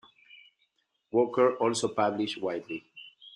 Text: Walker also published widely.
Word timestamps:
Walker 1.11 1.57
also 1.57 1.87
published 1.89 2.41
widely. 2.41 2.85